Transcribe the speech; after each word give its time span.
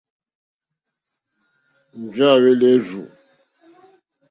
Njɛ̂ 2.03 2.27
à 2.33 2.35
hwélí 2.41 2.67
èrzù. 2.75 3.01